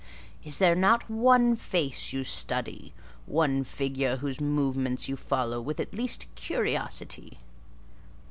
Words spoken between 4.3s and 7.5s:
movements you follow with at least curiosity?"